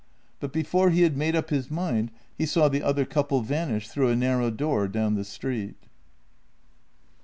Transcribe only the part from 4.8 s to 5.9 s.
down the street.